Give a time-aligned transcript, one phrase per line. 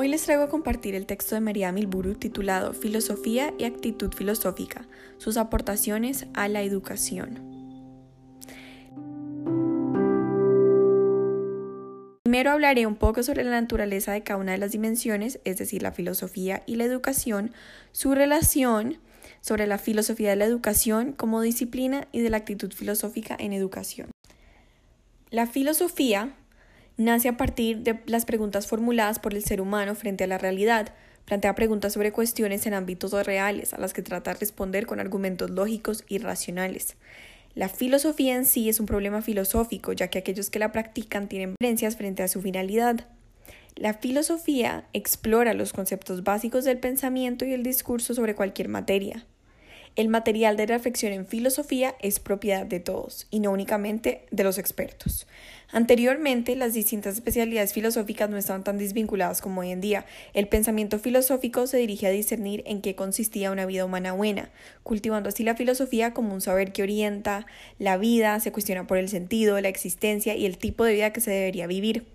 [0.00, 4.86] Hoy les traigo a compartir el texto de María Milburu titulado Filosofía y actitud filosófica,
[5.16, 7.40] sus aportaciones a la educación.
[12.22, 15.82] Primero hablaré un poco sobre la naturaleza de cada una de las dimensiones, es decir,
[15.82, 17.50] la filosofía y la educación,
[17.90, 18.98] su relación,
[19.40, 24.12] sobre la filosofía de la educación como disciplina y de la actitud filosófica en educación.
[25.30, 26.36] La filosofía
[26.98, 30.92] nace a partir de las preguntas formuladas por el ser humano frente a la realidad,
[31.24, 35.50] plantea preguntas sobre cuestiones en ámbitos reales a las que trata de responder con argumentos
[35.50, 36.96] lógicos y racionales.
[37.54, 41.54] La filosofía en sí es un problema filosófico, ya que aquellos que la practican tienen
[41.58, 43.06] creencias frente a su finalidad.
[43.74, 49.24] La filosofía explora los conceptos básicos del pensamiento y el discurso sobre cualquier materia.
[49.96, 54.58] El material de reflexión en filosofía es propiedad de todos y no únicamente de los
[54.58, 55.26] expertos.
[55.70, 60.06] Anteriormente, las distintas especialidades filosóficas no estaban tan desvinculadas como hoy en día.
[60.32, 64.50] El pensamiento filosófico se dirige a discernir en qué consistía una vida humana buena,
[64.82, 67.44] cultivando así la filosofía como un saber que orienta
[67.78, 71.20] la vida, se cuestiona por el sentido, la existencia y el tipo de vida que
[71.20, 72.06] se debería vivir.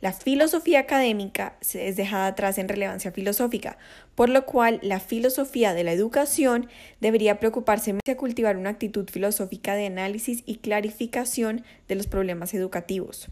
[0.00, 3.76] La filosofía académica es dejada atrás en relevancia filosófica,
[4.14, 6.70] por lo cual la filosofía de la educación
[7.00, 12.54] debería preocuparse más de cultivar una actitud filosófica de análisis y clarificación de los problemas
[12.54, 13.28] educativos.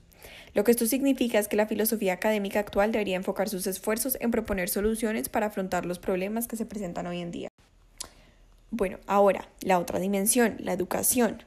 [0.52, 4.30] Lo que esto significa es que la filosofía académica actual debería enfocar sus esfuerzos en
[4.30, 7.48] proponer soluciones para afrontar los problemas que se presentan hoy en día.
[8.70, 11.44] Bueno, ahora, la otra dimensión, la educación.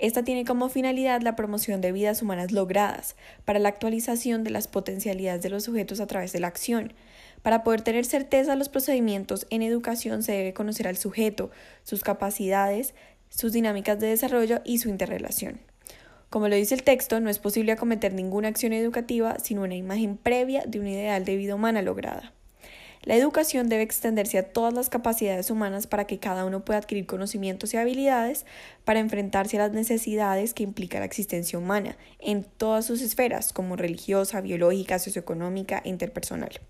[0.00, 4.66] Esta tiene como finalidad la promoción de vidas humanas logradas, para la actualización de las
[4.66, 6.94] potencialidades de los sujetos a través de la acción.
[7.42, 11.50] Para poder tener certeza de los procedimientos en educación se debe conocer al sujeto,
[11.82, 12.94] sus capacidades,
[13.28, 15.60] sus dinámicas de desarrollo y su interrelación.
[16.30, 20.16] Como lo dice el texto, no es posible acometer ninguna acción educativa sin una imagen
[20.16, 22.32] previa de un ideal de vida humana lograda.
[23.04, 27.06] La educación debe extenderse a todas las capacidades humanas para que cada uno pueda adquirir
[27.06, 28.44] conocimientos y habilidades
[28.84, 33.76] para enfrentarse a las necesidades que implica la existencia humana en todas sus esferas, como
[33.76, 36.60] religiosa, biológica, socioeconómica e interpersonal.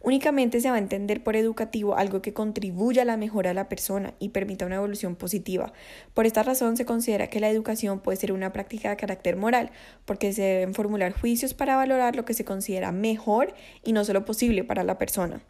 [0.00, 3.68] Únicamente se va a entender por educativo algo que contribuya a la mejora de la
[3.68, 5.72] persona y permita una evolución positiva.
[6.14, 9.70] Por esta razón se considera que la educación puede ser una práctica de carácter moral,
[10.06, 13.52] porque se deben formular juicios para valorar lo que se considera mejor
[13.84, 15.42] y no solo posible para la persona.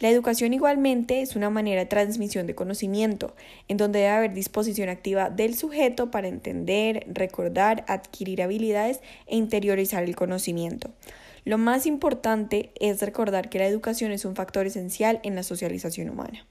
[0.00, 3.34] La educación igualmente es una manera de transmisión de conocimiento,
[3.66, 10.04] en donde debe haber disposición activa del sujeto para entender, recordar, adquirir habilidades e interiorizar
[10.04, 10.90] el conocimiento.
[11.44, 16.10] Lo más importante es recordar que la educación es un factor esencial en la socialización
[16.10, 16.46] humana.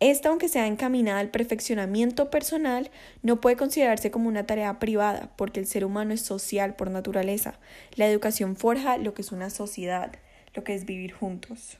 [0.00, 2.90] Esta, aunque sea encaminada al perfeccionamiento personal,
[3.22, 7.60] no puede considerarse como una tarea privada, porque el ser humano es social por naturaleza.
[7.94, 10.12] La educación forja lo que es una sociedad,
[10.54, 11.78] lo que es vivir juntos.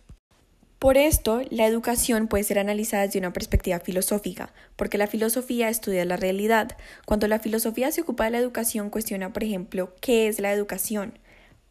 [0.84, 6.04] Por esto, la educación puede ser analizada desde una perspectiva filosófica, porque la filosofía estudia
[6.04, 6.76] la realidad.
[7.06, 11.18] Cuando la filosofía se ocupa de la educación, cuestiona, por ejemplo, qué es la educación,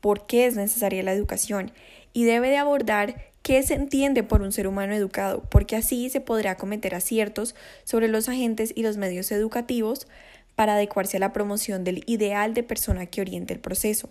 [0.02, 1.72] por qué es necesaria la educación,
[2.12, 6.20] y debe de abordar qué se entiende por un ser humano educado, porque así se
[6.20, 7.54] podrá cometer aciertos
[7.84, 10.08] sobre los agentes y los medios educativos
[10.56, 14.10] para adecuarse a la promoción del ideal de persona que oriente el proceso.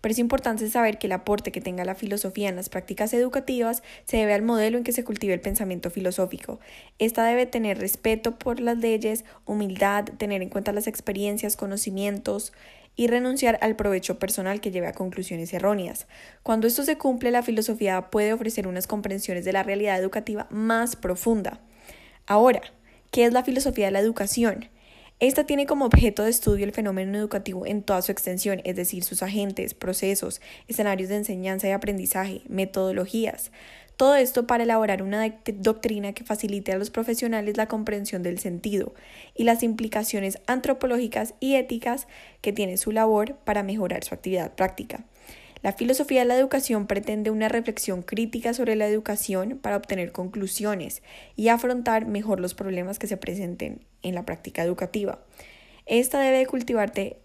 [0.00, 3.82] Pero es importante saber que el aporte que tenga la filosofía en las prácticas educativas
[4.04, 6.60] se debe al modelo en que se cultive el pensamiento filosófico.
[6.98, 12.52] Esta debe tener respeto por las leyes, humildad, tener en cuenta las experiencias, conocimientos,
[12.96, 16.06] y renunciar al provecho personal que lleve a conclusiones erróneas.
[16.42, 20.96] Cuando esto se cumple, la filosofía puede ofrecer unas comprensiones de la realidad educativa más
[20.96, 21.60] profunda.
[22.26, 22.60] Ahora,
[23.10, 24.68] ¿qué es la filosofía de la educación?
[25.20, 29.04] Esta tiene como objeto de estudio el fenómeno educativo en toda su extensión, es decir,
[29.04, 33.52] sus agentes, procesos, escenarios de enseñanza y aprendizaje, metodologías.
[33.98, 38.94] Todo esto para elaborar una doctrina que facilite a los profesionales la comprensión del sentido
[39.34, 42.08] y las implicaciones antropológicas y éticas
[42.40, 45.04] que tiene su labor para mejorar su actividad práctica.
[45.62, 51.02] La filosofía de la educación pretende una reflexión crítica sobre la educación para obtener conclusiones
[51.36, 55.20] y afrontar mejor los problemas que se presenten en la práctica educativa.
[55.84, 57.18] Esta debe cultivarte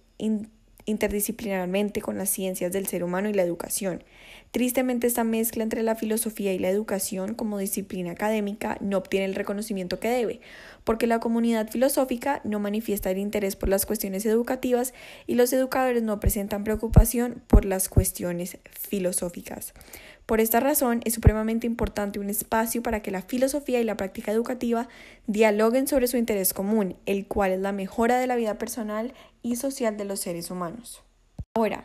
[0.85, 4.03] interdisciplinarmente con las ciencias del ser humano y la educación.
[4.51, 9.35] Tristemente esta mezcla entre la filosofía y la educación como disciplina académica no obtiene el
[9.35, 10.39] reconocimiento que debe,
[10.85, 14.93] porque la comunidad filosófica no manifiesta el interés por las cuestiones educativas
[15.27, 19.73] y los educadores no presentan preocupación por las cuestiones filosóficas.
[20.25, 24.31] Por esta razón, es supremamente importante un espacio para que la filosofía y la práctica
[24.31, 24.87] educativa
[25.27, 29.13] dialoguen sobre su interés común, el cual es la mejora de la vida personal
[29.43, 31.03] y social de los seres humanos.
[31.53, 31.83] Ahora,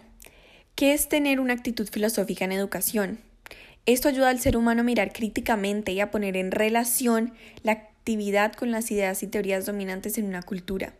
[0.75, 3.19] ¿qué es tener una actitud filosófica en educación?
[3.85, 8.55] Esto ayuda al ser humano a mirar críticamente y a poner en relación la actividad
[8.55, 10.95] con las ideas y teorías dominantes en una cultura.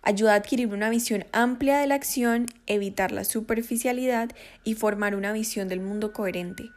[0.00, 4.30] Ayuda a adquirir una visión amplia de la acción, evitar la superficialidad
[4.64, 6.70] y formar una visión del mundo coherente.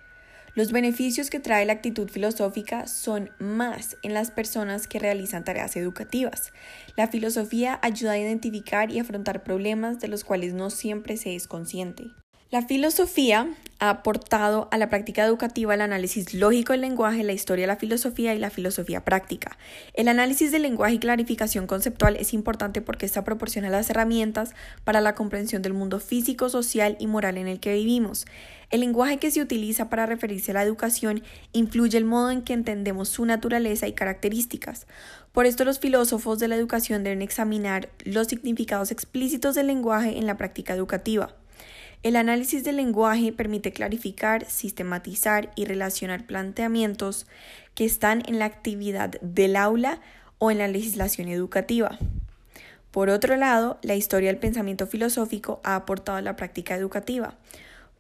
[0.60, 5.78] Los beneficios que trae la actitud filosófica son más en las personas que realizan tareas
[5.78, 6.52] educativas.
[6.98, 11.48] La filosofía ayuda a identificar y afrontar problemas de los cuales no siempre se es
[11.48, 12.08] consciente.
[12.52, 13.48] La filosofía
[13.78, 17.76] ha aportado a la práctica educativa el análisis lógico del lenguaje, la historia de la
[17.76, 19.56] filosofía y la filosofía práctica.
[19.94, 25.00] El análisis del lenguaje y clarificación conceptual es importante porque esta proporciona las herramientas para
[25.00, 28.26] la comprensión del mundo físico, social y moral en el que vivimos.
[28.72, 31.22] El lenguaje que se utiliza para referirse a la educación
[31.54, 34.88] influye el modo en que entendemos su naturaleza y características.
[35.34, 40.26] Por esto los filósofos de la educación deben examinar los significados explícitos del lenguaje en
[40.26, 41.36] la práctica educativa.
[42.02, 47.28] El análisis del lenguaje permite clarificar, sistematizar y relacionar planteamientos
[47.76, 50.00] que están en la actividad del aula
[50.38, 52.00] o en la legislación educativa.
[52.92, 57.36] Por otro lado, la historia del pensamiento filosófico ha aportado a la práctica educativa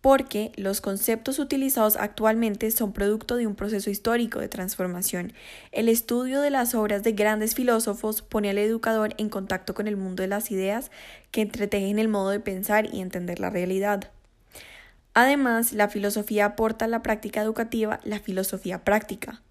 [0.01, 5.33] porque los conceptos utilizados actualmente son producto de un proceso histórico de transformación.
[5.71, 9.97] El estudio de las obras de grandes filósofos pone al educador en contacto con el
[9.97, 10.89] mundo de las ideas
[11.31, 14.11] que entretejen el modo de pensar y entender la realidad.
[15.13, 19.41] Además, la filosofía aporta a la práctica educativa la filosofía práctica.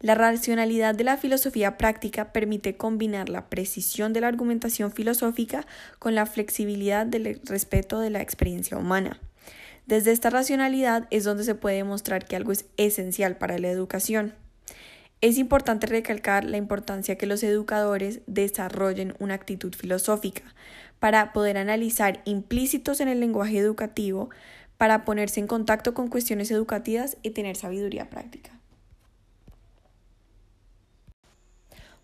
[0.00, 5.66] La racionalidad de la filosofía práctica permite combinar la precisión de la argumentación filosófica
[5.98, 9.18] con la flexibilidad del respeto de la experiencia humana.
[9.88, 14.34] Desde esta racionalidad es donde se puede demostrar que algo es esencial para la educación.
[15.22, 20.42] Es importante recalcar la importancia que los educadores desarrollen una actitud filosófica
[21.00, 24.28] para poder analizar implícitos en el lenguaje educativo,
[24.76, 28.57] para ponerse en contacto con cuestiones educativas y tener sabiduría práctica.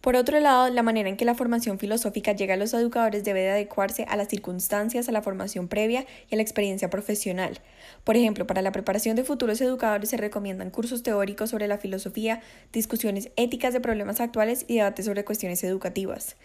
[0.05, 3.41] Por otro lado, la manera en que la formación filosófica llega a los educadores debe
[3.41, 7.61] de adecuarse a las circunstancias, a la formación previa y a la experiencia profesional.
[8.05, 12.43] Por ejemplo, para la preparación de futuros educadores se recomiendan cursos teóricos sobre la filosofía,
[12.71, 16.37] discusiones éticas de problemas actuales y debates sobre cuestiones educativas.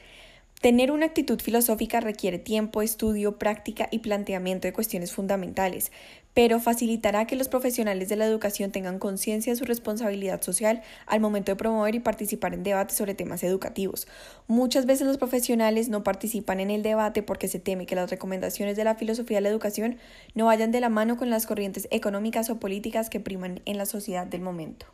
[0.61, 5.89] Tener una actitud filosófica requiere tiempo, estudio, práctica y planteamiento de cuestiones fundamentales,
[6.33, 11.21] pero facilitará que los profesionales de la educación tengan conciencia de su responsabilidad social al
[11.21, 14.05] momento de promover y participar en debates sobre temas educativos.
[14.47, 18.75] Muchas veces los profesionales no participan en el debate porque se teme que las recomendaciones
[18.75, 19.97] de la filosofía de la educación
[20.35, 23.85] no vayan de la mano con las corrientes económicas o políticas que priman en la
[23.85, 24.87] sociedad del momento.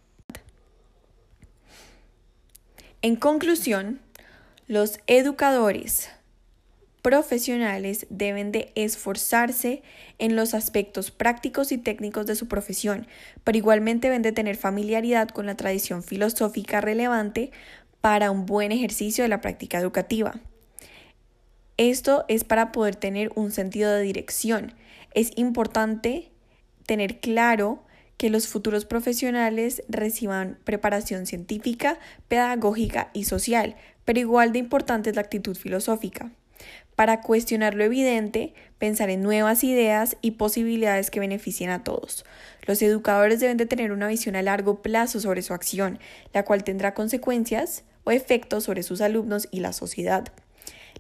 [3.02, 4.00] En conclusión,
[4.68, 6.10] los educadores
[7.04, 9.84] profesionales deben de esforzarse
[10.18, 13.06] en los aspectos prácticos y técnicos de su profesión,
[13.44, 17.52] pero igualmente deben de tener familiaridad con la tradición filosófica relevante
[18.02, 20.40] para un buen ejercicio de la práctica educativa.
[21.78, 24.74] Esto es para poder tener un sentido de dirección.
[25.14, 26.32] Es importante
[26.88, 27.84] tener claro
[28.18, 35.16] que los futuros profesionales reciban preparación científica, pedagógica y social, pero igual de importante es
[35.16, 36.32] la actitud filosófica.
[36.96, 42.24] Para cuestionar lo evidente, pensar en nuevas ideas y posibilidades que beneficien a todos.
[42.66, 46.00] Los educadores deben de tener una visión a largo plazo sobre su acción,
[46.34, 50.32] la cual tendrá consecuencias o efectos sobre sus alumnos y la sociedad.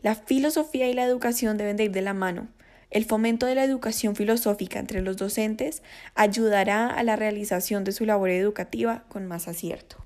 [0.01, 2.50] La filosofía y la educación deben de ir de la mano.
[2.91, 5.82] El fomento de la educación filosófica entre los docentes
[6.13, 10.05] ayudará a la realización de su labor educativa con más acierto.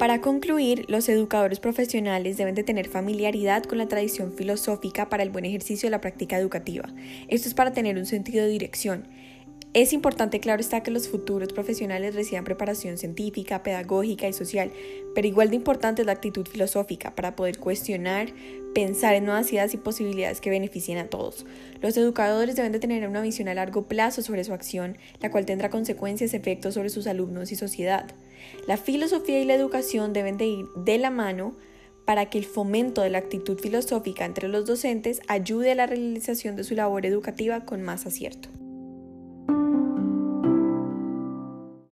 [0.00, 5.28] Para concluir, los educadores profesionales deben de tener familiaridad con la tradición filosófica para el
[5.28, 6.88] buen ejercicio de la práctica educativa.
[7.28, 9.06] Esto es para tener un sentido de dirección.
[9.74, 14.72] Es importante, claro está, que los futuros profesionales reciban preparación científica, pedagógica y social,
[15.14, 18.32] pero igual de importante es la actitud filosófica para poder cuestionar,
[18.74, 21.44] pensar en nuevas ideas y posibilidades que beneficien a todos.
[21.82, 25.44] Los educadores deben de tener una visión a largo plazo sobre su acción, la cual
[25.44, 28.06] tendrá consecuencias y efectos sobre sus alumnos y sociedad.
[28.66, 31.56] La filosofía y la educación deben de ir de la mano
[32.04, 36.56] para que el fomento de la actitud filosófica entre los docentes ayude a la realización
[36.56, 38.48] de su labor educativa con más acierto.